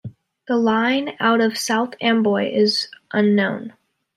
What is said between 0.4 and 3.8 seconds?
The line out of South Amboy is unknown.